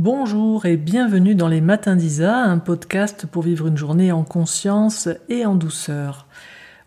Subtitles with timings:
[0.00, 5.08] Bonjour et bienvenue dans les Matins d'Isa, un podcast pour vivre une journée en conscience
[5.28, 6.28] et en douceur.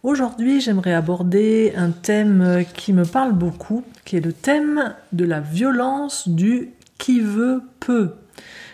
[0.02, 5.42] Aujourd'hui, j'aimerais aborder un thème qui me parle beaucoup, qui est le thème de la
[5.42, 6.70] violence du
[7.00, 8.14] qui veut peut.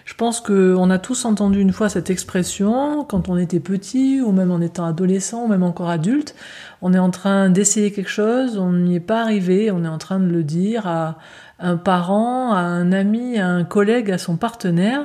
[0.07, 4.31] Je pense qu'on a tous entendu une fois cette expression quand on était petit ou
[4.31, 6.33] même en étant adolescent ou même encore adulte.
[6.81, 9.97] On est en train d'essayer quelque chose, on n'y est pas arrivé, on est en
[9.97, 11.17] train de le dire à
[11.59, 15.01] un parent, à un ami, à un collègue, à son partenaire,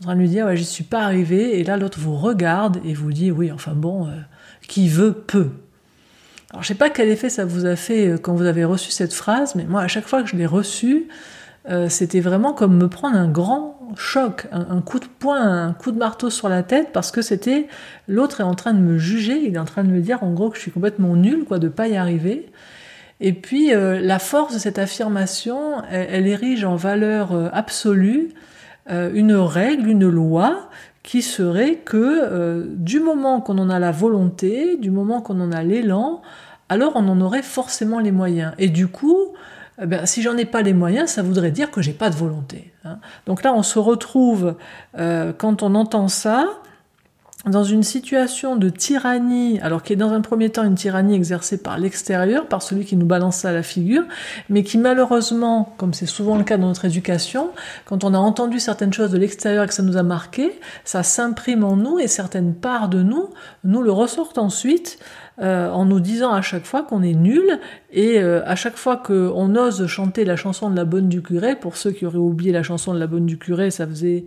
[0.00, 2.78] en train de lui dire ouais j'y suis pas arrivé et là l'autre vous regarde
[2.84, 4.12] et vous dit oui enfin bon euh,
[4.68, 5.50] qui veut peut.
[6.52, 8.92] Alors je sais pas quel effet ça vous a fait euh, quand vous avez reçu
[8.92, 11.08] cette phrase, mais moi à chaque fois que je l'ai reçue,
[11.70, 15.92] euh, c'était vraiment comme me prendre un grand choc, un, coup de poing, un coup
[15.92, 17.68] de marteau sur la tête, parce que c'était
[18.06, 20.32] l'autre est en train de me juger, il est en train de me dire en
[20.32, 22.50] gros que je suis complètement nul, quoi, de pas y arriver.
[23.20, 28.30] Et puis euh, la force de cette affirmation, elle, érige en valeur euh, absolue
[28.86, 30.68] une règle, une loi
[31.02, 35.62] qui serait que du moment qu'on en a la volonté, du moment qu'on en a
[35.62, 36.20] l'élan,
[36.68, 38.52] alors on en aurait forcément les moyens.
[38.58, 39.32] Et du coup,
[39.82, 42.14] eh ben, si j'en ai pas les moyens, ça voudrait dire que j'ai pas de
[42.14, 42.72] volonté.
[42.84, 42.98] Hein.
[43.26, 44.54] Donc là, on se retrouve,
[44.98, 46.48] euh, quand on entend ça,
[47.46, 51.58] dans une situation de tyrannie, alors qui est dans un premier temps une tyrannie exercée
[51.58, 54.04] par l'extérieur, par celui qui nous balance ça à la figure,
[54.48, 57.50] mais qui malheureusement, comme c'est souvent le cas dans notre éducation,
[57.84, 61.02] quand on a entendu certaines choses de l'extérieur et que ça nous a marqué, ça
[61.02, 63.28] s'imprime en nous et certaines parts de nous
[63.62, 64.98] nous le ressortent ensuite
[65.40, 67.58] euh, en nous disant à chaque fois qu'on est nul
[67.90, 71.56] et euh, à chaque fois qu'on ose chanter la chanson de la bonne du curé,
[71.56, 74.24] pour ceux qui auraient oublié la chanson de la bonne du curé, ça faisait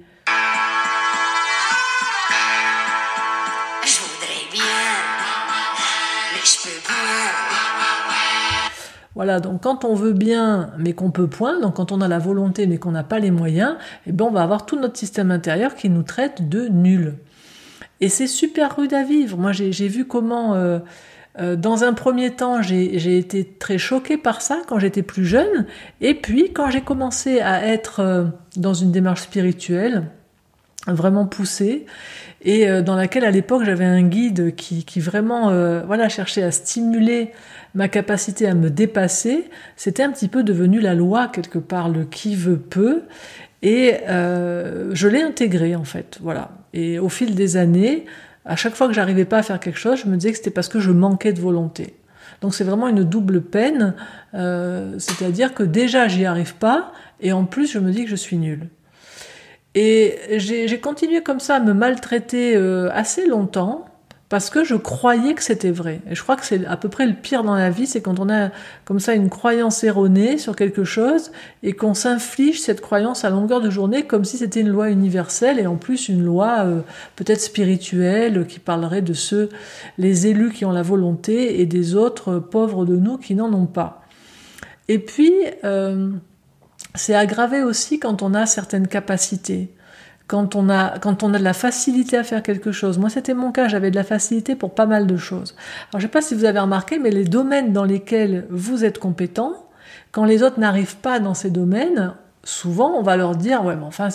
[9.18, 12.20] Voilà, donc quand on veut bien mais qu'on peut point, donc quand on a la
[12.20, 15.32] volonté mais qu'on n'a pas les moyens, eh ben on va avoir tout notre système
[15.32, 17.16] intérieur qui nous traite de nul.
[18.00, 19.36] Et c'est super rude à vivre.
[19.36, 20.78] Moi j'ai vu comment, euh,
[21.40, 25.66] euh, dans un premier temps, j'ai été très choquée par ça quand j'étais plus jeune,
[26.00, 28.26] et puis quand j'ai commencé à être euh,
[28.56, 30.12] dans une démarche spirituelle,
[30.86, 31.86] vraiment poussée,
[32.42, 35.50] et dans laquelle à l'époque j'avais un guide qui, qui vraiment
[35.86, 37.32] voilà cherchait à stimuler
[37.78, 42.06] ma capacité à me dépasser, c'était un petit peu devenu la loi quelque part, le
[42.06, 43.04] qui veut peut.
[43.62, 46.52] Et euh, je l'ai intégré en fait, voilà.
[46.74, 48.06] Et au fil des années,
[48.46, 50.52] à chaque fois que j'arrivais pas à faire quelque chose, je me disais que c'était
[50.52, 51.96] parce que je manquais de volonté.
[52.42, 53.96] Donc c'est vraiment une double peine,
[54.34, 58.16] euh, c'est-à-dire que déjà j'y arrive pas, et en plus je me dis que je
[58.16, 58.70] suis nulle.
[59.80, 63.86] Et j'ai continué comme ça à me maltraiter euh, assez longtemps,
[64.28, 66.02] parce que je croyais que c'était vrai.
[66.10, 68.20] Et je crois que c'est à peu près le pire dans la vie, c'est quand
[68.20, 68.50] on a
[68.86, 73.62] comme ça une croyance erronée sur quelque chose et qu'on s'inflige cette croyance à longueur
[73.62, 76.80] de journée comme si c'était une loi universelle et en plus une loi euh,
[77.16, 79.48] peut-être spirituelle qui parlerait de ceux,
[80.00, 83.68] les élus qui ont la volonté et des autres pauvres de nous qui n'en ont
[83.68, 84.02] pas.
[84.88, 85.34] Et puis,
[85.64, 86.10] euh,
[86.96, 89.72] c'est aggravé aussi quand on a certaines capacités
[90.28, 92.98] quand on a quand on a de la facilité à faire quelque chose.
[92.98, 95.56] Moi, c'était mon cas, j'avais de la facilité pour pas mal de choses.
[95.92, 99.00] Alors, je sais pas si vous avez remarqué, mais les domaines dans lesquels vous êtes
[99.00, 99.54] compétent,
[100.12, 103.84] quand les autres n'arrivent pas dans ces domaines, souvent on va leur dire ouais mais
[103.84, 104.08] enfin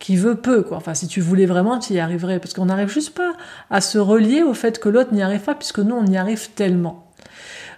[0.00, 2.88] qui veut peu quoi enfin si tu voulais vraiment tu y arriverais parce qu'on n'arrive
[2.88, 3.34] juste pas
[3.70, 6.50] à se relier au fait que l'autre n'y arrive pas puisque nous on y arrive
[6.50, 7.06] tellement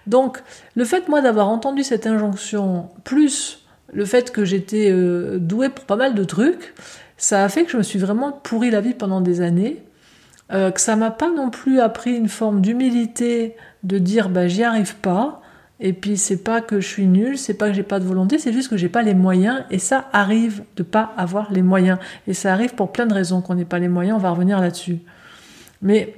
[0.07, 0.41] donc
[0.75, 3.58] le fait moi d'avoir entendu cette injonction plus
[3.91, 6.73] le fait que j'étais euh, doué pour pas mal de trucs
[7.19, 9.83] ça a fait que je me suis vraiment pourri la vie pendant des années,
[10.51, 14.63] euh, que ça m'a pas non plus appris une forme d'humilité de dire bah j'y
[14.63, 15.41] arrive pas,
[15.81, 18.39] et puis c'est pas que je suis nul, c'est pas que j'ai pas de volonté,
[18.39, 21.99] c'est juste que j'ai pas les moyens, et ça arrive de pas avoir les moyens,
[22.25, 24.59] et ça arrive pour plein de raisons qu'on n'ait pas les moyens, on va revenir
[24.59, 24.99] là-dessus.
[25.81, 26.15] Mais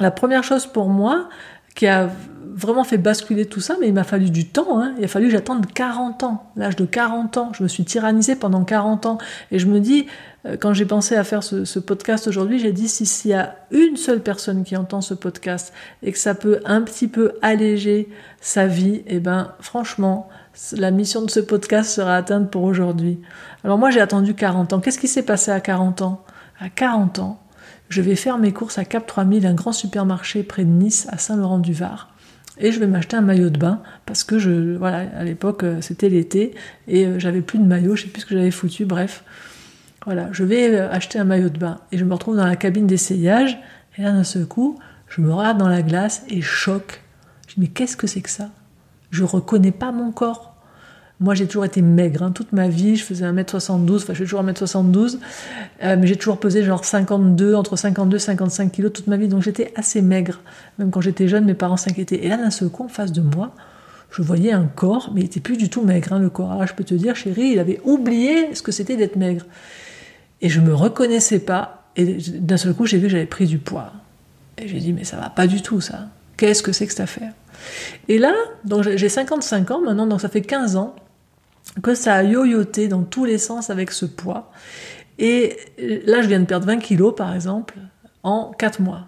[0.00, 1.28] la première chose pour moi
[1.74, 2.10] qui a
[2.54, 4.80] vraiment fait basculer tout ça, mais il m'a fallu du temps.
[4.80, 4.94] Hein.
[4.98, 7.52] Il a fallu que j'attende 40 ans, l'âge de 40 ans.
[7.52, 9.18] Je me suis tyrannisée pendant 40 ans.
[9.50, 10.06] Et je me dis,
[10.46, 13.56] euh, quand j'ai pensé à faire ce, podcast aujourd'hui, j'ai dit, si s'il y a
[13.72, 15.72] une seule personne qui entend ce podcast
[16.02, 18.08] et que ça peut un petit peu alléger
[18.40, 20.28] sa vie, eh ben, franchement,
[20.76, 23.20] la mission de ce podcast sera atteinte pour aujourd'hui.
[23.64, 24.80] Alors moi, j'ai attendu 40 ans.
[24.80, 26.24] Qu'est-ce qui s'est passé à 40 ans?
[26.60, 27.40] À 40 ans,
[27.88, 31.18] je vais faire mes courses à Cap 3000, un grand supermarché près de Nice, à
[31.18, 32.14] Saint-Laurent-du-Var
[32.58, 35.80] et je vais m'acheter un maillot de bain parce que je voilà à l'époque euh,
[35.80, 36.54] c'était l'été
[36.86, 39.24] et euh, j'avais plus de maillot, je sais plus ce que j'avais foutu, bref.
[40.04, 42.56] Voilà, je vais euh, acheter un maillot de bain et je me retrouve dans la
[42.56, 43.58] cabine d'essayage
[43.98, 44.78] et là d'un seul coup,
[45.08, 47.02] je me regarde dans la glace et choc.
[47.48, 48.50] Je dis mais qu'est-ce que c'est que ça?
[49.10, 50.53] Je reconnais pas mon corps.
[51.20, 52.24] Moi, j'ai toujours été maigre.
[52.24, 52.32] Hein.
[52.32, 55.18] Toute ma vie, je faisais 1m72, enfin, je fais toujours 1m72,
[55.82, 59.28] euh, mais j'ai toujours pesé genre 52, entre 52 et 55 kilos toute ma vie.
[59.28, 60.40] Donc, j'étais assez maigre.
[60.78, 62.24] Même quand j'étais jeune, mes parents s'inquiétaient.
[62.24, 63.54] Et là, d'un seul coup, en face de moi,
[64.10, 66.50] je voyais un corps, mais il était plus du tout maigre, hein, le corps.
[66.50, 69.44] Alors, je peux te dire, chérie, il avait oublié ce que c'était d'être maigre.
[70.42, 71.84] Et je me reconnaissais pas.
[71.96, 73.92] Et d'un seul coup, j'ai vu que j'avais pris du poids.
[74.58, 76.08] Et j'ai dit, mais ça va pas du tout, ça.
[76.36, 77.32] Qu'est-ce que c'est que cette affaire?
[78.08, 78.34] Et là,
[78.96, 80.96] j'ai 55 ans maintenant, donc ça fait 15 ans
[81.82, 84.50] que ça a yoyoté dans tous les sens avec ce poids.
[85.18, 87.74] Et là, je viens de perdre 20 kilos, par exemple,
[88.22, 89.06] en 4 mois.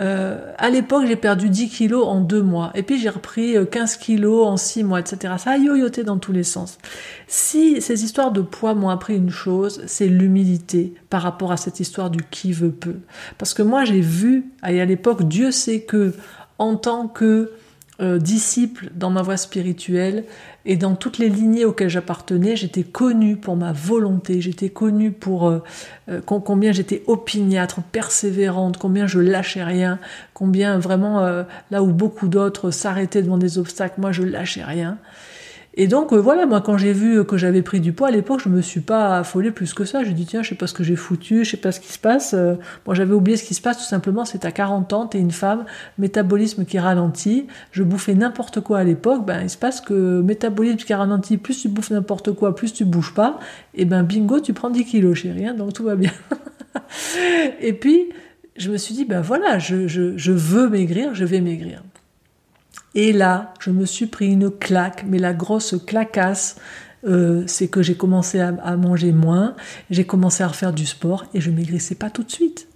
[0.00, 2.70] Euh, à l'époque, j'ai perdu 10 kilos en 2 mois.
[2.74, 5.34] Et puis, j'ai repris 15 euh, kilos en 6 mois, etc.
[5.38, 6.78] Ça a yoyoté dans tous les sens.
[7.26, 11.80] Si ces histoires de poids m'ont appris une chose, c'est l'humilité par rapport à cette
[11.80, 12.96] histoire du qui veut peu.
[13.38, 16.14] Parce que moi, j'ai vu, et à l'époque, Dieu sait que,
[16.58, 17.52] en tant que
[18.00, 20.22] euh, disciple dans ma voie spirituelle
[20.64, 25.48] et dans toutes les lignées auxquelles j'appartenais, j'étais connue pour ma volonté, j'étais connue pour
[25.48, 25.64] euh,
[26.08, 29.98] euh, combien j'étais opiniâtre, persévérante, combien je lâchais rien,
[30.32, 31.20] combien vraiment
[31.72, 34.98] là où beaucoup d'autres s'arrêtaient devant des obstacles, moi je lâchais rien.
[35.80, 38.40] Et donc euh, voilà, moi quand j'ai vu que j'avais pris du poids à l'époque,
[38.42, 40.02] je me suis pas affolée plus que ça.
[40.02, 41.92] J'ai dit tiens, je sais pas ce que j'ai foutu, je sais pas ce qui
[41.92, 42.34] se passe.
[42.34, 45.20] Euh, moi j'avais oublié ce qui se passe tout simplement, c'est à 40 ans, t'es
[45.20, 45.66] une femme,
[45.96, 47.46] métabolisme qui ralentit.
[47.70, 51.62] Je bouffais n'importe quoi à l'époque, ben il se passe que métabolisme qui ralentit, plus
[51.62, 53.38] tu bouffes n'importe quoi, plus tu bouges pas,
[53.72, 56.10] et ben bingo, tu prends 10 kilos chérie, hein, donc tout va bien.
[57.60, 58.08] et puis
[58.56, 61.84] je me suis dit ben voilà, je, je, je veux maigrir, je vais maigrir.
[63.00, 66.56] Et là, je me suis pris une claque, mais la grosse clacasse,
[67.06, 69.54] euh, c'est que j'ai commencé à, manger moins,
[69.88, 72.66] j'ai commencé à refaire du sport et je maigrissais pas tout de suite.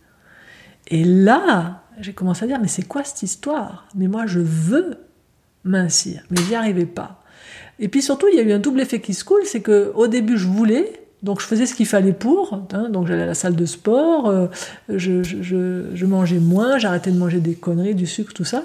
[0.87, 3.89] Et là, j'ai commencé à dire, mais c'est quoi cette histoire?
[3.97, 4.99] Mais moi, je veux
[5.65, 7.25] mincir, mais j'y arrivais pas.
[7.81, 9.91] Et puis surtout, il y a eu un double effet qui se coule, c'est que
[9.97, 13.27] au début, je voulais, donc je faisais ce qu'il fallait pour, hein, donc j'allais à
[13.27, 14.47] la salle de sport, euh,
[14.89, 18.63] je, je, mangeais moins, j'arrêtais de manger des conneries, du sucre, tout ça.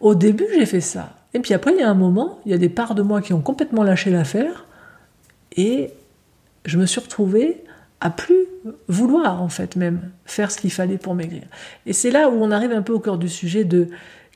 [0.00, 1.16] Au début, j'ai fait ça.
[1.34, 3.20] Et puis après, il y a un moment, il y a des parts de moi
[3.20, 4.66] qui ont complètement lâché l'affaire.
[5.56, 5.90] Et
[6.64, 7.62] je me suis retrouvée
[8.00, 8.46] à plus
[8.88, 11.42] vouloir, en fait, même faire ce qu'il fallait pour maigrir.
[11.86, 13.88] Et c'est là où on arrive un peu au cœur du sujet de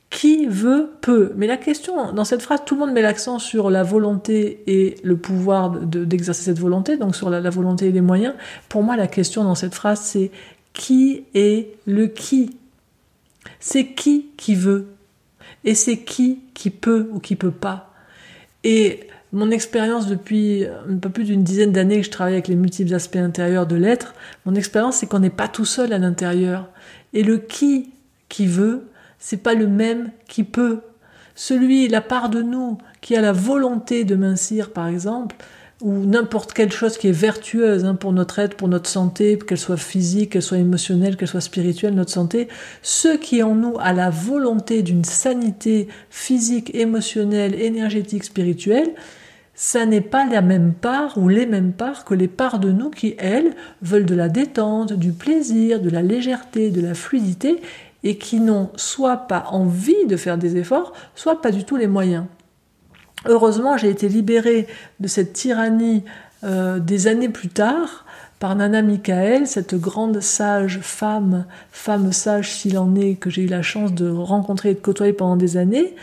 [0.08, 1.32] qui veut peut.
[1.36, 4.96] Mais la question, dans cette phrase, tout le monde met l'accent sur la volonté et
[5.04, 8.34] le pouvoir d'exercer cette volonté, donc sur la, la volonté et les moyens.
[8.68, 10.30] Pour moi, la question dans cette phrase, c'est
[10.72, 12.56] qui est le qui?
[13.60, 14.88] C'est qui qui veut
[15.64, 17.92] et c'est qui qui peut ou qui peut pas.
[18.64, 22.56] Et mon expérience depuis un peu plus d'une dizaine d'années que je travaille avec les
[22.56, 24.14] multiples aspects intérieurs de l'être,
[24.44, 26.68] mon expérience c'est qu'on n'est pas tout seul à l'intérieur.
[27.12, 27.90] Et le qui
[28.28, 30.80] qui veut, c'est pas le même qui peut.
[31.34, 35.36] Celui, la part de nous qui a la volonté de mincir par exemple,
[35.80, 39.58] ou n'importe quelle chose qui est vertueuse hein, pour notre être, pour notre santé, qu'elle
[39.58, 42.48] soit physique, qu'elle soit émotionnelle, qu'elle soit spirituelle, notre santé,
[42.82, 48.90] ce qui en nous a la volonté d'une sanité physique, émotionnelle, énergétique, spirituelle,
[49.54, 52.90] ça n'est pas la même part ou les mêmes parts que les parts de nous
[52.90, 57.60] qui, elles, veulent de la détente, du plaisir, de la légèreté, de la fluidité,
[58.02, 61.86] et qui n'ont soit pas envie de faire des efforts, soit pas du tout les
[61.86, 62.24] moyens.
[63.26, 64.66] Heureusement, j'ai été libérée
[64.98, 66.04] de cette tyrannie
[66.44, 68.06] euh, des années plus tard
[68.38, 73.46] par Nana Michael, cette grande sage femme, femme sage s'il en est, que j'ai eu
[73.46, 75.94] la chance de rencontrer et de côtoyer pendant des années,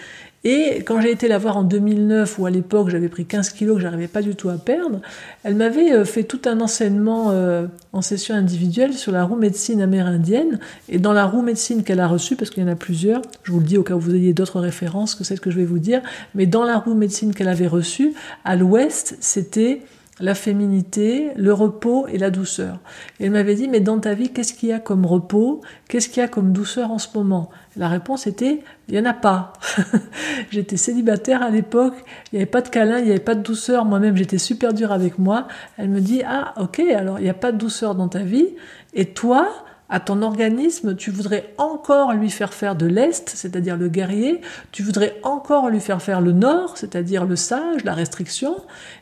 [0.50, 3.76] et quand j'ai été la voir en 2009, où à l'époque j'avais pris 15 kilos
[3.76, 5.02] que j'arrivais pas du tout à perdre,
[5.44, 9.82] elle m'avait euh, fait tout un enseignement euh, en session individuelle sur la roue médecine
[9.82, 10.62] amérindienne.
[10.88, 13.52] Et dans la roue médecine qu'elle a reçue, parce qu'il y en a plusieurs, je
[13.52, 15.66] vous le dis au cas où vous ayez d'autres références que celles que je vais
[15.66, 16.02] vous dire,
[16.34, 18.14] mais dans la roue médecine qu'elle avait reçue,
[18.46, 19.82] à l'ouest, c'était
[20.20, 22.80] la féminité, le repos et la douceur.
[23.20, 25.62] Et elle m'avait dit, mais dans ta vie, qu'est-ce qu'il y a comme repos?
[25.88, 27.50] Qu'est-ce qu'il y a comme douceur en ce moment?
[27.76, 29.54] La réponse était, il n'y en a pas.
[30.50, 31.94] j'étais célibataire à l'époque,
[32.32, 34.74] il n'y avait pas de câlin, il n'y avait pas de douceur, moi-même j'étais super
[34.74, 35.48] dure avec moi.
[35.78, 38.56] Elle me dit, ah ok, alors il n'y a pas de douceur dans ta vie,
[38.94, 43.88] et toi, à ton organisme, tu voudrais encore lui faire faire de l'Est, c'est-à-dire le
[43.88, 44.42] guerrier,
[44.72, 48.58] tu voudrais encore lui faire faire le Nord, c'est-à-dire le sage, la restriction,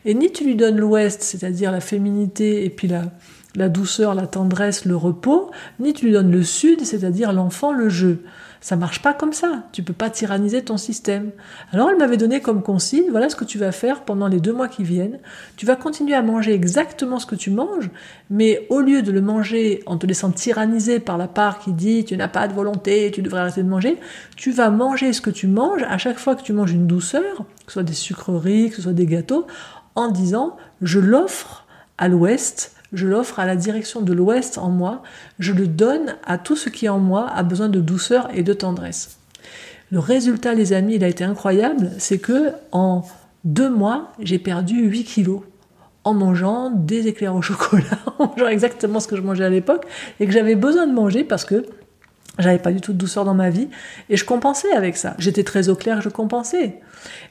[0.06, 4.86] et ni tu lui donnes l'Ouest, c'est-à-dire la féminité et puis la, douceur, la tendresse,
[4.86, 5.50] le repos,
[5.80, 8.24] ni tu lui donnes le sud, c'est-à-dire l'enfant, le jeu.
[8.66, 9.62] Ça marche pas comme ça.
[9.74, 11.30] Tu peux pas tyranniser ton système.
[11.72, 14.54] Alors elle m'avait donné comme consigne, voilà ce que tu vas faire pendant les deux
[14.54, 15.20] mois qui viennent.
[15.56, 17.92] Tu vas continuer à manger exactement ce que tu manges,
[18.32, 22.06] mais au lieu de le manger en te laissant tyranniser par la part qui dit
[22.06, 24.00] tu n'as pas de volonté, tu devrais arrêter de manger,
[24.36, 27.46] tu vas manger ce que tu manges à chaque fois que tu manges une douceur,
[27.68, 29.46] que ce soit des sucreries, que ce soit des gâteaux,
[29.94, 31.68] en disant je l'offre
[32.00, 35.04] à l'ouest je l'offre à la direction de l'Ouest en moi,
[35.40, 38.54] je le donne à tout ce qui en moi a besoin de douceur et de
[38.54, 39.18] tendresse.
[39.92, 43.04] Le résultat, les amis, il a été incroyable, c'est que en
[43.44, 45.42] deux mois, j'ai perdu 8 kilos
[46.04, 49.86] en mangeant des éclairs au chocolat, en mangeant exactement ce que je mangeais à l'époque
[50.20, 51.66] et que j'avais besoin de manger parce que
[52.40, 53.70] j'avais pas du tout de douceur dans ma vie
[54.10, 55.16] et je compensais avec ça.
[55.20, 56.80] J'étais très au clair, je compensais.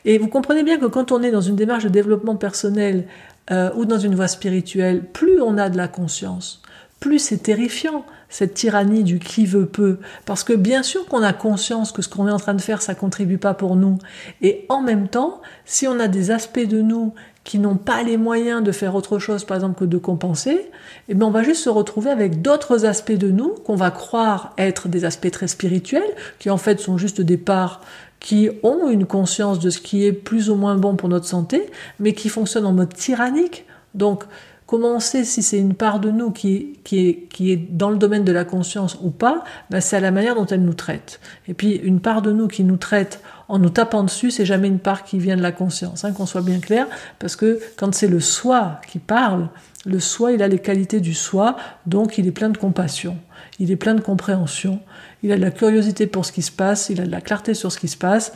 [0.05, 3.07] Et vous comprenez bien que quand on est dans une démarche de développement personnel
[3.51, 6.63] euh, ou dans une voie spirituelle, plus on a de la conscience,
[7.01, 9.99] plus c'est terrifiant cette tyrannie du qui veut peu.
[10.25, 12.83] Parce que bien sûr qu'on a conscience que ce qu'on est en train de faire,
[12.83, 13.99] ça contribue pas pour nous.
[14.43, 18.17] Et en même temps, si on a des aspects de nous qui n'ont pas les
[18.17, 20.71] moyens de faire autre chose, par exemple, que de compenser,
[21.09, 24.55] eh bien, on va juste se retrouver avec d'autres aspects de nous qu'on va croire
[24.57, 26.03] être des aspects très spirituels,
[26.39, 27.83] qui en fait sont juste des parts
[28.25, 31.67] qui ont une conscience de ce qui est plus ou moins bon pour notre santé,
[32.01, 33.67] mais qui fonctionnent en mode tyrannique.
[33.93, 34.25] Donc,
[34.67, 37.91] comment on sait si c'est une part de nous qui, qui, est, qui est dans
[37.91, 39.45] le domaine de la conscience ou pas?
[39.71, 41.21] Ben C'est à la manière dont elle nous traite.
[41.49, 44.69] Et puis, une part de nous qui nous traite en nous tapant dessus, c'est jamais
[44.69, 46.87] une part qui vient de la conscience, hein, qu'on soit bien clair,
[47.19, 49.49] parce que quand c'est le soi qui parle,
[49.85, 51.57] le soi, il a les qualités du soi,
[51.87, 53.19] donc il est plein de compassion,
[53.59, 54.81] il est plein de compréhension,
[55.23, 57.53] il a de la curiosité pour ce qui se passe, il a de la clarté
[57.53, 58.33] sur ce qui se passe,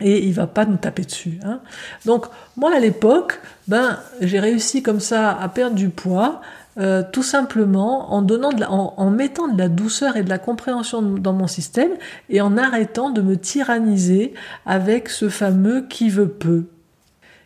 [0.00, 1.38] et il va pas nous taper dessus.
[1.44, 1.60] Hein.
[2.06, 6.40] Donc moi à l'époque, ben j'ai réussi comme ça à perdre du poids,
[6.78, 11.34] euh, tout simplement en donnant en, mettant de la douceur et de la compréhension dans
[11.34, 11.92] mon système
[12.30, 14.32] et en arrêtant de me tyranniser
[14.64, 16.64] avec ce fameux qui veut peu.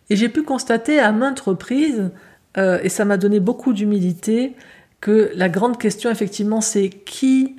[0.09, 2.11] Et j'ai pu constater à maintes reprises,
[2.57, 4.55] euh, et ça m'a donné beaucoup d'humilité,
[5.01, 7.57] que la grande question effectivement c'est qui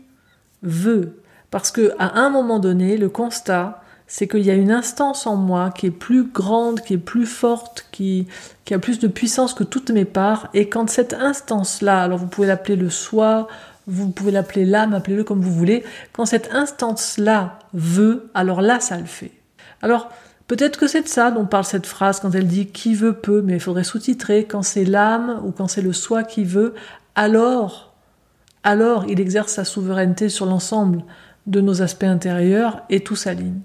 [0.63, 1.21] veut.
[1.51, 5.35] Parce que à un moment donné, le constat, c'est qu'il y a une instance en
[5.35, 8.27] moi qui est plus grande, qui est plus forte, qui,
[8.71, 10.49] a plus de puissance que toutes mes parts.
[10.53, 13.49] Et quand cette instance-là, alors vous pouvez l'appeler le soi,
[13.85, 15.83] vous pouvez l'appeler l'âme, appelez-le comme vous voulez,
[16.13, 19.31] quand cette instance-là veut, alors là, ça le fait.
[19.81, 20.09] Alors,
[20.47, 23.41] peut-être que c'est de ça dont parle cette phrase quand elle dit qui veut peut,
[23.41, 26.73] mais il faudrait sous-titrer quand c'est l'âme ou quand c'est le soi qui veut,
[27.15, 27.93] alors,
[28.63, 31.03] alors il exerce sa souveraineté sur l'ensemble
[31.45, 33.59] de nos aspects intérieurs et tout s'aligne.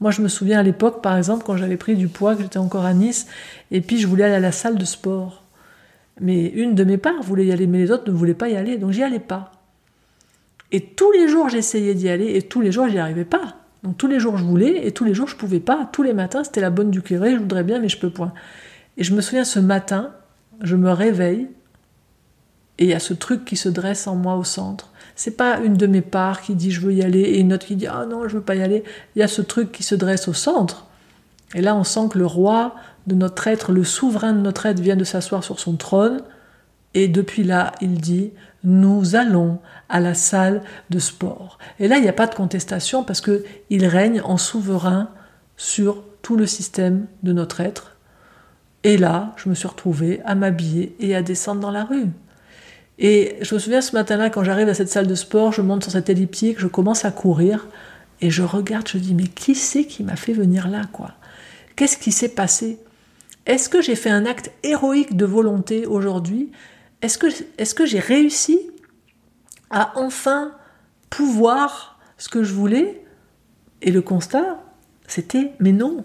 [0.00, 2.58] Moi, je me souviens à l'époque, par exemple, quand j'avais pris du poids, que j'étais
[2.58, 3.26] encore à Nice,
[3.70, 5.42] et puis je voulais aller à la salle de sport.
[6.20, 8.56] Mais une de mes parts voulait y aller, mais les autres ne voulaient pas y
[8.56, 9.52] aller, donc j'y allais pas.
[10.72, 13.56] Et tous les jours, j'essayais d'y aller, et tous les jours, j'y arrivais pas.
[13.82, 15.88] Donc tous les jours, je voulais, et tous les jours, je pouvais pas.
[15.92, 18.32] Tous les matins, c'était la bonne du curé, je voudrais bien, mais je peux point.
[18.96, 20.12] Et je me souviens, ce matin,
[20.60, 21.48] je me réveille,
[22.78, 24.90] et il y a ce truc qui se dresse en moi au centre.
[25.16, 27.66] C'est pas une de mes parts qui dit je veux y aller et une autre
[27.66, 28.84] qui dit ah non je veux pas y aller.
[29.16, 30.86] Il y a ce truc qui se dresse au centre.
[31.54, 34.80] Et là on sent que le roi de notre être, le souverain de notre être
[34.80, 36.22] vient de s'asseoir sur son trône.
[36.94, 38.32] Et depuis là, il dit
[38.64, 41.58] nous allons à la salle de sport.
[41.78, 45.08] Et là, il n'y a pas de contestation parce que il règne en souverain
[45.56, 47.96] sur tout le système de notre être.
[48.82, 52.08] Et là, je me suis retrouvée à m'habiller et à descendre dans la rue.
[52.98, 55.82] Et je me souviens ce matin-là, quand j'arrive à cette salle de sport, je monte
[55.82, 57.68] sur cette elliptique, je commence à courir,
[58.20, 61.12] et je regarde, je dis, mais qui c'est qui m'a fait venir là, quoi?
[61.76, 62.78] Qu'est-ce qui s'est passé?
[63.44, 66.50] Est-ce que j'ai fait un acte héroïque de volonté aujourd'hui?
[67.02, 67.18] Est-ce
[67.74, 68.58] que, j'ai réussi
[69.68, 70.52] à enfin
[71.10, 73.04] pouvoir ce que je voulais?
[73.82, 74.58] Et le constat,
[75.06, 76.04] c'était, mais non,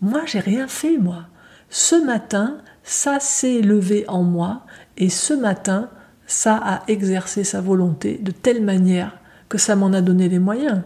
[0.00, 1.26] moi j'ai rien fait, moi.
[1.70, 5.90] Ce matin, ça s'est levé en moi, et ce matin,
[6.26, 10.82] ça a exercé sa volonté de telle manière que ça m'en a donné les moyens.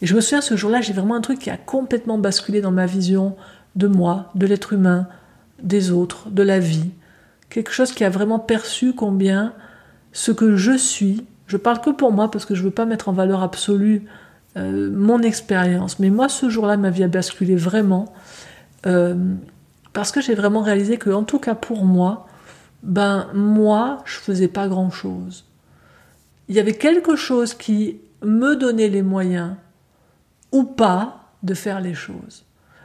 [0.00, 2.70] Et je me souviens, ce jour-là, j'ai vraiment un truc qui a complètement basculé dans
[2.70, 3.36] ma vision
[3.76, 5.08] de moi, de l'être humain,
[5.62, 6.90] des autres, de la vie.
[7.50, 9.52] Quelque chose qui a vraiment perçu combien
[10.12, 12.84] ce que je suis, je parle que pour moi parce que je ne veux pas
[12.84, 14.04] mettre en valeur absolue
[14.56, 18.12] euh, mon expérience, mais moi, ce jour-là, ma vie a basculé vraiment
[18.86, 19.14] euh,
[19.92, 22.27] parce que j'ai vraiment réalisé que, en tout cas pour moi,
[22.82, 25.44] ben moi, je faisais pas grand-chose.
[26.48, 29.54] Il y avait quelque chose qui me donnait les moyens
[30.52, 32.44] ou pas de faire les choses.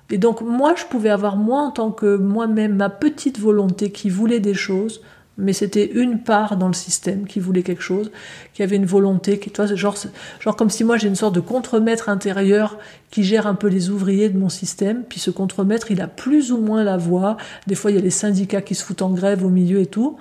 [0.10, 4.10] Et donc moi, je pouvais avoir moi en tant que moi-même ma petite volonté qui
[4.10, 5.02] voulait des choses,
[5.38, 8.12] mais c'était une part dans le système qui voulait quelque chose,
[8.54, 9.96] qui avait une volonté, qui, toi, genre,
[10.40, 12.78] genre comme si moi j'ai une sorte de contremaître intérieur
[13.10, 16.52] qui gère un peu les ouvriers de mon système, puis ce contremaître, il a plus
[16.52, 17.38] ou moins la voix.
[17.68, 19.88] Des fois, il y a les syndicats qui se foutent en grève au milieu et
[19.88, 20.18] tout.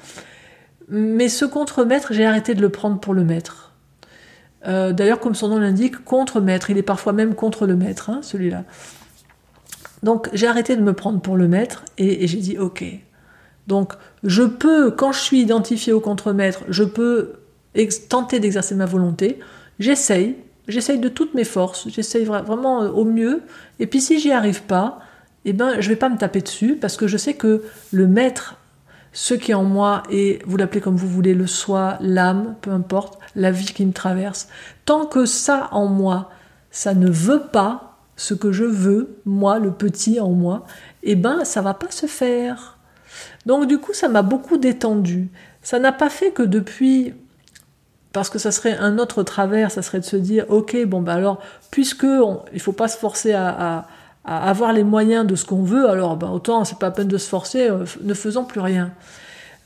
[0.89, 3.73] Mais ce contremaître, j'ai arrêté de le prendre pour le maître.
[4.67, 8.21] Euh, d'ailleurs, comme son nom l'indique, contre-maître, il est parfois même contre le maître, hein,
[8.23, 8.65] celui-là.
[10.03, 12.85] Donc j'ai arrêté de me prendre pour le maître et, et j'ai dit ok.
[13.67, 13.93] Donc
[14.25, 17.35] je peux, quand je suis identifié au contremaître, je peux
[18.09, 19.39] tenter d'exercer ma volonté.
[19.79, 20.37] J'essaye,
[20.69, 23.43] j'essaye de toutes mes forces, j'essaye vraiment euh, au mieux.
[23.79, 25.01] Et puis si j'y arrive pas,
[25.45, 28.57] eh ben je vais pas me taper dessus parce que je sais que le maître,
[29.13, 32.71] ce qui est en moi et vous l'appelez comme vous voulez, le soi, l'âme, peu
[32.71, 34.49] importe, la vie qui me traverse,
[34.85, 36.31] tant que ça en moi,
[36.71, 40.65] ça ne veut pas ce que je veux, moi, le petit en moi,
[41.03, 42.72] eh ben ça va pas se faire.
[43.47, 45.29] Donc du coup, ça m'a beaucoup détendu.
[45.63, 47.15] Ça n'a pas fait que depuis,
[48.13, 51.15] parce que ça serait un autre travers, ça serait de se dire, ok, bon bah
[51.15, 52.07] alors, puisque
[52.53, 53.87] il faut pas se forcer à,
[54.25, 57.29] avoir les moyens de ce qu'on veut, alors bah, autant c'est pas peine de se
[57.29, 58.93] forcer, euh, ne faisons plus rien.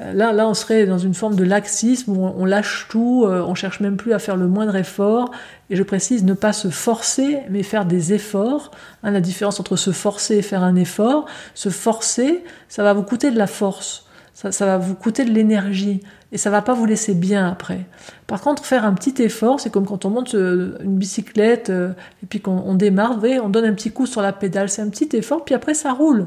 [0.00, 3.42] Euh, là, là, on serait dans une forme de laxisme où on, lâche tout, euh,
[3.46, 5.30] on cherche même plus à faire le moindre effort.
[5.70, 8.70] Et je précise, ne pas se forcer, mais faire des efforts.
[9.02, 13.02] Hein, la différence entre se forcer et faire un effort, se forcer, ça va vous
[13.02, 16.84] coûter de la force, ça, va vous coûter de l'énergie, et ça va pas vous
[16.84, 17.86] laisser bien après.
[18.26, 22.26] Par contre, faire un petit effort, c'est comme quand on monte euh, une bicyclette et
[22.28, 24.90] puis qu'on démarre, vous voyez, on donne un petit coup sur la pédale, c'est un
[24.90, 26.26] petit effort, puis après ça roule.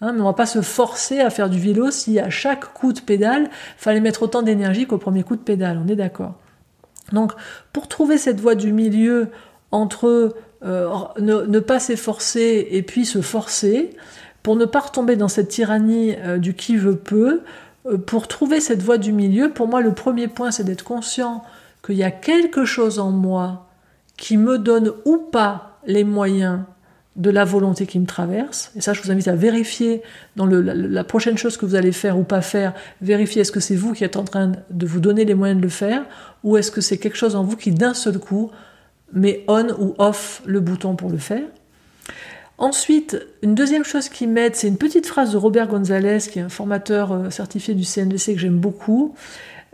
[0.00, 2.92] Hein, mais on va pas se forcer à faire du vélo si à chaque coup
[2.92, 6.34] de pédale, fallait mettre autant d'énergie qu'au premier coup de pédale, on est d'accord.
[7.12, 7.32] Donc,
[7.72, 9.28] pour trouver cette voie du milieu
[9.70, 10.34] entre
[10.64, 10.88] euh,
[11.18, 13.90] ne, pas s'efforcer et puis se forcer,
[14.42, 17.42] pour ne pas retomber dans cette tyrannie euh, du qui veut peu,
[17.86, 21.42] euh, pour trouver cette voie du milieu, pour moi, le premier point, c'est d'être conscient
[21.84, 23.66] qu'il y a quelque chose en moi
[24.16, 26.60] qui me donne ou pas les moyens
[27.16, 28.70] de la volonté qui me traverse.
[28.76, 30.02] Et ça, je vous invite à vérifier
[30.36, 33.74] dans la, prochaine chose que vous allez faire ou pas faire, vérifier est-ce que c'est
[33.74, 36.04] vous qui êtes en train de vous donner les moyens de le faire,
[36.44, 38.50] ou est-ce que c'est quelque chose en vous qui d'un seul coup
[39.12, 41.44] met on ou off le bouton pour le faire.
[42.58, 46.42] Ensuite, une deuxième chose qui m'aide, c'est une petite phrase de Robert Gonzalez, qui est
[46.42, 49.14] un formateur euh, certifié du CNDC que j'aime beaucoup.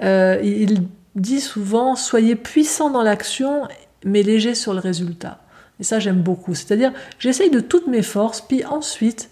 [0.02, 0.82] Euh, il
[1.14, 3.68] dit souvent Soyez puissant dans l'action,
[4.04, 5.40] mais léger sur le résultat.
[5.80, 6.54] Et ça, j'aime beaucoup.
[6.54, 9.30] C'est-à-dire, j'essaye de toutes mes forces, puis ensuite,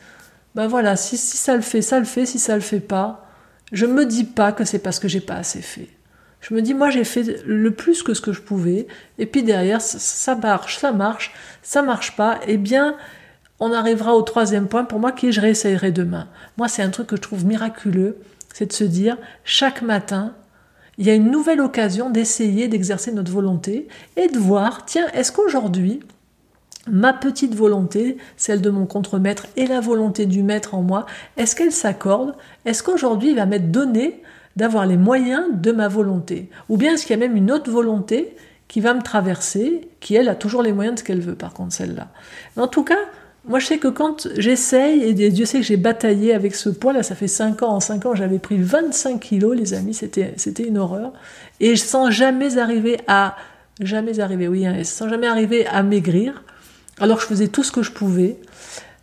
[0.54, 3.26] ben voilà, si, ça le fait, ça le fait, si ça le fait pas,
[3.72, 5.88] je me dis pas que c'est parce que j'ai pas assez fait.
[6.40, 8.86] Je me dis, moi, j'ai fait le plus que ce que je pouvais,
[9.18, 12.96] et puis derrière, ça, marche, ça marche, ça marche pas, eh bien,
[13.60, 16.28] on arrivera au troisième point pour moi qui est je réessayerai demain.
[16.56, 18.16] Moi, c'est un truc que je trouve miraculeux,
[18.54, 20.34] c'est de se dire, chaque matin,
[20.96, 25.32] il y a une nouvelle occasion d'essayer d'exercer notre volonté et de voir, tiens, est-ce
[25.32, 26.00] qu'aujourd'hui,
[26.88, 31.54] ma petite volonté, celle de mon contremaître et la volonté du maître en moi, est-ce
[31.54, 34.22] qu'elles s'accordent Est-ce qu'aujourd'hui il va m'être donné
[34.56, 36.48] d'avoir les moyens de ma volonté?
[36.68, 38.34] Ou bien est-ce qu'il y a même une autre volonté
[38.68, 41.52] qui va me traverser, qui elle a toujours les moyens de ce qu'elle veut par
[41.52, 42.08] contre celle-là?
[42.56, 42.98] En tout cas,
[43.46, 46.92] moi je sais que quand j'essaye, et Dieu sait que j'ai bataillé avec ce poids,
[46.92, 50.34] là ça fait 5 ans, en 5 ans j'avais pris 25 kilos les amis, c'était,
[50.36, 51.12] c'était une horreur,
[51.60, 53.36] et sans jamais arriver à,
[53.80, 56.42] jamais arriver, oui, hein, sans jamais arriver à maigrir,
[57.00, 58.36] alors je faisais tout ce que je pouvais.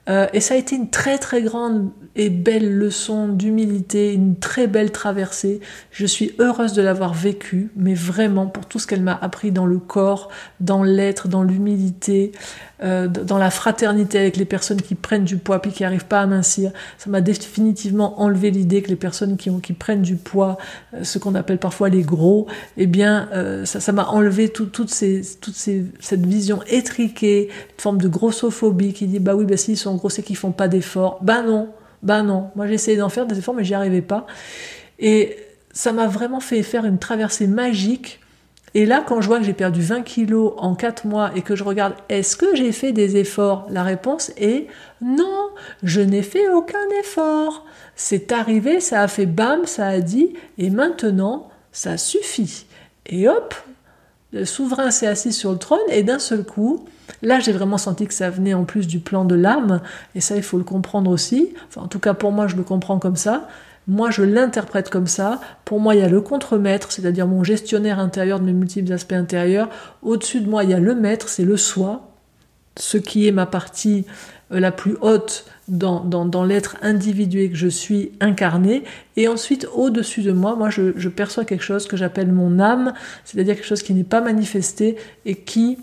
[0.09, 4.67] Euh, et ça a été une très très grande et belle leçon d'humilité, une très
[4.67, 5.59] belle traversée.
[5.91, 9.65] Je suis heureuse de l'avoir vécue, mais vraiment pour tout ce qu'elle m'a appris dans
[9.65, 12.31] le corps, dans l'être, dans l'humilité,
[12.83, 16.21] euh, dans la fraternité avec les personnes qui prennent du poids puis qui n'arrivent pas
[16.21, 16.71] à mincir.
[16.97, 20.57] Ça m'a définitivement enlevé l'idée que les personnes qui, ont, qui prennent du poids,
[20.93, 23.29] euh, ce qu'on appelle parfois les gros, eh bien,
[23.65, 24.51] ça m'a enlevé
[24.87, 29.96] ces, cette vision étriquée, une forme de grossophobie qui dit bah oui, bah s'ils sont
[29.97, 31.19] gros, c'est qu'ils font pas d'efforts.
[31.21, 31.69] Ben non,
[32.01, 32.51] ben non.
[32.55, 34.25] Moi, j'ai essayé d'en faire des efforts, mais j'y arrivais pas.
[34.99, 35.37] Et
[35.71, 38.19] ça m'a vraiment fait faire une traversée magique.
[38.73, 41.55] Et là, quand je vois que j'ai perdu 20 kilos en 4 mois et que
[41.55, 43.67] je regarde, est-ce que j'ai fait des efforts?
[43.69, 44.67] La réponse est
[45.01, 45.49] non,
[45.83, 47.65] je n'ai fait aucun effort.
[47.95, 52.65] C'est arrivé, ça a fait bam, ça a dit, et maintenant, ça suffit.
[53.05, 53.55] Et hop,
[54.33, 56.85] le souverain s'est assis sur le trône et d'un seul coup,
[57.21, 59.81] là j'ai vraiment senti que ça venait en plus du plan de l'âme,
[60.15, 62.63] et ça il faut le comprendre aussi, enfin en tout cas pour moi je le
[62.63, 63.47] comprends comme ça,
[63.87, 67.99] moi je l'interprète comme ça, pour moi il y a le contremaître, c'est-à-dire mon gestionnaire
[67.99, 69.69] intérieur de mes multiples aspects intérieurs,
[70.01, 72.16] au-dessus de moi il y a le maître, c'est le soi,
[72.77, 74.05] ce qui est ma partie
[74.51, 78.83] euh, la plus haute dans, l'être individué que je suis incarné.
[79.17, 82.93] Et ensuite, au-dessus de moi, moi, je perçois quelque chose que j'appelle mon âme,
[83.25, 85.77] c'est-à-dire quelque chose qui n'est pas manifesté et qui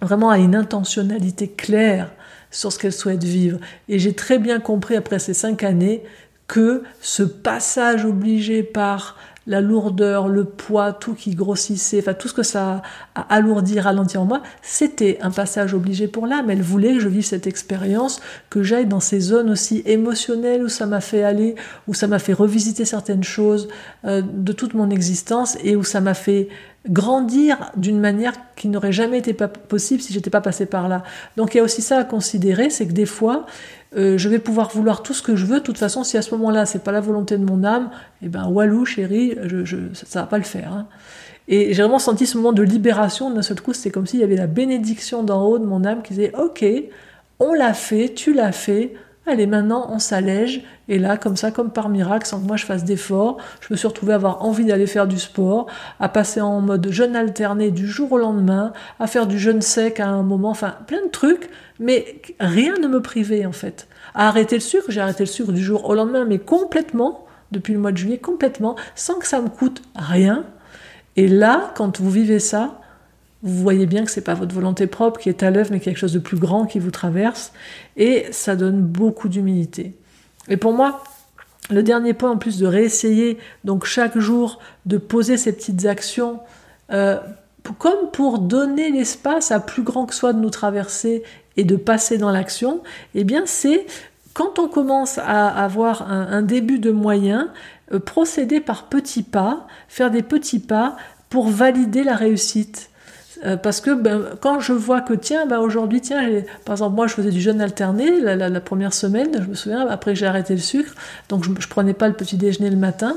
[0.00, 2.12] vraiment a une intentionnalité claire
[2.50, 3.58] sur ce qu'elle souhaite vivre.
[3.88, 6.02] Et j'ai très bien compris après ces cinq années
[6.46, 12.34] que ce passage obligé par la lourdeur, le poids, tout qui grossissait, enfin tout ce
[12.34, 12.82] que ça
[13.14, 16.50] a alourdi, ralenti en moi, c'était un passage obligé pour l'âme.
[16.50, 20.68] Elle voulait que je vive cette expérience, que j'aille dans ces zones aussi émotionnelles où
[20.68, 21.54] ça m'a fait aller,
[21.88, 23.68] où ça m'a fait revisiter certaines choses
[24.04, 26.48] euh, de toute mon existence et où ça m'a fait
[26.88, 31.02] grandir d'une manière qui n'aurait jamais été possible si j'étais pas passé par là.
[31.36, 33.46] Donc il y a aussi ça à considérer, c'est que des fois,
[33.96, 35.58] euh, je vais pouvoir vouloir tout ce que je veux.
[35.58, 37.90] De toute façon, si à ce moment-là, c'est pas la volonté de mon âme,
[38.22, 40.72] eh ben walou, chérie, je, ça va pas le faire.
[40.72, 40.86] Hein.
[41.48, 43.72] Et j'ai vraiment senti ce moment de libération d'un seul coup.
[43.72, 46.64] C'est comme s'il y avait la bénédiction d'en haut de mon âme qui disait Ok,
[47.40, 48.94] on l'a fait, tu l'as fait.
[49.26, 50.62] Allez, maintenant, on s'allège.
[50.88, 53.76] Et là, comme ça, comme par miracle, sans que moi je fasse d'efforts, je me
[53.76, 55.66] suis retrouvée à avoir envie d'aller faire du sport,
[56.00, 60.00] à passer en mode jeûne alterné du jour au lendemain, à faire du jeûne sec
[60.00, 63.88] à un moment, enfin, plein de trucs mais rien ne me privait en fait.
[64.14, 67.72] À arrêter le sucre, j'ai arrêté le sucre du jour au lendemain, mais complètement, depuis
[67.72, 70.44] le mois de juillet, complètement, sans que ça me coûte rien.
[71.16, 72.79] Et là, quand vous vivez ça,
[73.42, 75.96] vous voyez bien que c'est pas votre volonté propre qui est à l'œuvre, mais quelque
[75.96, 77.52] chose de plus grand qui vous traverse,
[77.96, 79.94] et ça donne beaucoup d'humilité.
[80.48, 81.02] Et pour moi,
[81.70, 86.40] le dernier point, en plus de réessayer donc chaque jour de poser ces petites actions
[86.92, 87.18] euh,
[87.78, 91.22] comme pour donner l'espace à plus grand que soi de nous traverser
[91.56, 92.82] et de passer dans l'action,
[93.14, 93.86] eh bien c'est
[94.34, 97.48] quand on commence à avoir un, début de moyens,
[97.92, 100.96] euh, procéder par petits pas, faire des petits pas
[101.28, 102.89] pour valider la réussite.
[103.44, 106.28] Euh, parce que ben, quand je vois que tiens, ben, aujourd'hui, tiens,
[106.64, 110.14] par exemple, moi je faisais du jeûne alterné la, première semaine, je me souviens, après
[110.14, 110.92] j'ai arrêté le sucre,
[111.28, 113.16] donc je, ne prenais pas le petit déjeuner le matin,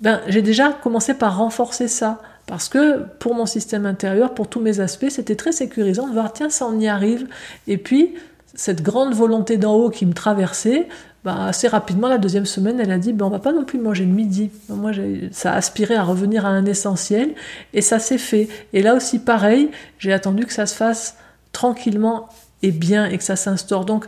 [0.00, 2.20] ben, j'ai déjà commencé par renforcer ça.
[2.46, 6.32] Parce que pour mon système intérieur, pour tous mes aspects, c'était très sécurisant de voir,
[6.34, 7.26] tiens, ça on y arrive.
[7.66, 8.16] Et puis,
[8.54, 10.88] cette grande volonté d'en haut qui me traversait,
[11.24, 13.78] bah, assez rapidement, la deuxième semaine, elle a dit, ben, on va pas non plus
[13.78, 14.50] manger le midi.
[14.68, 14.92] Moi,
[15.32, 17.34] ça a aspiré à revenir à un essentiel,
[17.72, 18.48] et ça s'est fait.
[18.74, 21.16] Et là aussi, pareil, j'ai attendu que ça se fasse
[21.52, 22.28] tranquillement
[22.62, 23.86] et bien, et que ça s'instaure.
[23.86, 24.04] Donc,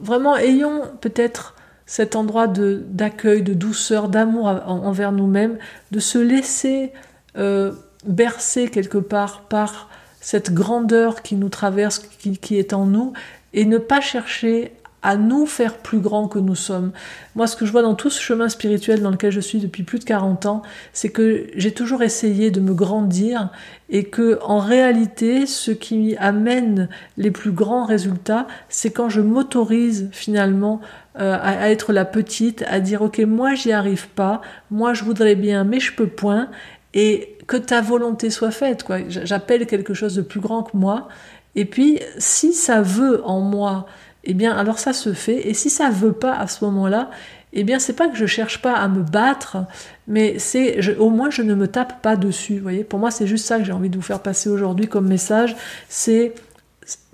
[0.00, 5.58] vraiment, ayons peut-être cet endroit d'accueil, de, douceur, d'amour envers nous-mêmes,
[5.90, 6.92] de se laisser
[7.36, 7.72] euh,
[8.04, 9.88] bercé quelque part par
[10.20, 13.12] cette grandeur qui nous traverse, qui, est en nous,
[13.52, 16.92] et ne pas chercher à nous faire plus grands que nous sommes.
[17.36, 19.82] Moi, ce que je vois dans tout ce chemin spirituel dans lequel je suis depuis
[19.82, 23.50] plus de 40 ans, c'est que j'ai toujours essayé de me grandir
[23.90, 30.08] et que, en réalité, ce qui amène les plus grands résultats, c'est quand je m'autorise
[30.12, 30.80] finalement
[31.18, 35.04] euh, à, à, être la petite, à dire, ok, moi j'y arrive pas, moi je
[35.04, 36.48] voudrais bien, mais je peux point,
[36.94, 38.84] et que ta volonté soit faite.
[38.84, 38.98] Quoi.
[39.08, 41.08] J'appelle quelque chose de plus grand que moi.
[41.54, 43.86] Et puis, si ça veut en moi,
[44.24, 45.48] eh bien, alors ça se fait.
[45.48, 47.10] Et si ça veut pas à ce moment-là,
[47.52, 49.58] eh bien, c'est pas que je cherche pas à me battre,
[50.06, 52.56] mais c'est au moins je ne me tape pas dessus.
[52.56, 54.86] Vous voyez, pour moi, c'est juste ça que j'ai envie de vous faire passer aujourd'hui
[54.86, 55.56] comme message.
[55.88, 56.34] C'est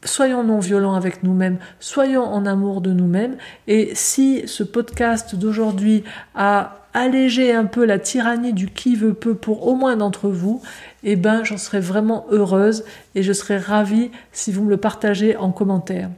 [0.04, 3.36] soyons non violents avec nous-mêmes, soyons en amour de nous-mêmes.
[3.68, 9.34] Et si ce podcast d'aujourd'hui a alléger un peu la tyrannie du qui veut peu
[9.34, 10.62] pour au moins d'entre vous,
[11.02, 15.36] eh ben j'en serais vraiment heureuse et je serais ravie si vous me le partagez
[15.36, 16.10] en commentaire.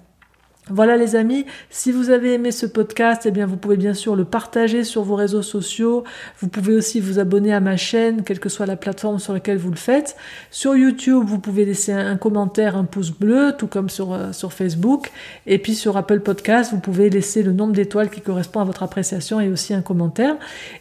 [0.68, 4.16] Voilà les amis, si vous avez aimé ce podcast, eh bien vous pouvez bien sûr
[4.16, 6.02] le partager sur vos réseaux sociaux.
[6.40, 9.59] Vous pouvez aussi vous abonner à ma chaîne, quelle que soit la plateforme sur laquelle
[9.59, 10.16] vous le faites.
[10.50, 15.12] Sur YouTube, vous pouvez laisser un, commentaire, un pouce bleu, tout comme sur, euh, Facebook.
[15.46, 18.83] Et puis sur Apple Podcast, vous pouvez laisser le nombre d'étoiles qui correspond à votre
[18.83, 20.35] appréciation et aussi un commentaire.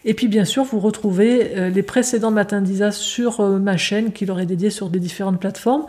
[0.04, 4.14] Et puis bien sûr, vous retrouvez euh, les précédents matins d'Isa sur euh, ma chaîne
[4.14, 5.86] qui leur est dédiée sur des différentes plateformes.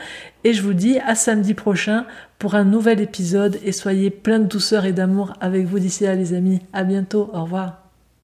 [0.46, 2.06] Et je vous dis à samedi prochain
[2.38, 6.14] pour un nouvel épisode et soyez plein de douceur et d'amour avec vous d'ici là
[6.14, 6.60] les amis.
[6.72, 7.85] À bientôt, au revoir.